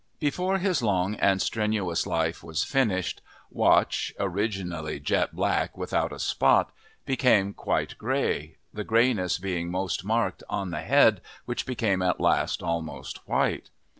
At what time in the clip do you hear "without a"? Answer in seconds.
5.77-6.17